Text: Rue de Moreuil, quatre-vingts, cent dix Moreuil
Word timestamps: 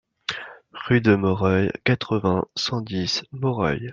Rue 0.73 0.99
de 0.99 1.13
Moreuil, 1.13 1.71
quatre-vingts, 1.83 2.45
cent 2.55 2.81
dix 2.81 3.21
Moreuil 3.31 3.89